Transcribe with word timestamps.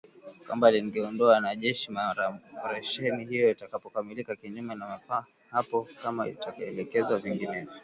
kwamba 0.45 0.71
lingeondoa 0.73 1.29
wanajeshi 1.33 1.91
mara 1.91 2.35
operesheni 2.57 3.25
hiyo 3.25 3.51
itakapokamilika 3.51 4.35
kinyume 4.35 4.75
na 4.75 4.99
hapo 5.51 5.87
kama 6.03 6.27
itaelekezwa 6.27 7.17
vinginevyo 7.17 7.71